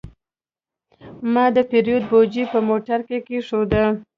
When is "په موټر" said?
2.51-2.99